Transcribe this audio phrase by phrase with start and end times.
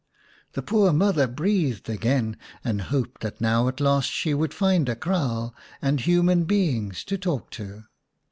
[0.53, 4.95] The poor mother breathed again, and hoped that now at last she would find a
[4.95, 7.83] kraal and human beings to talk to.